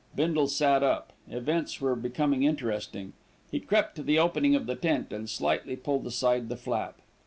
[0.15, 1.13] Bindle sat up.
[1.29, 3.13] Events were becoming interesting.
[3.51, 6.99] He crept to the opening of the tent and slightly pulled aside the flap.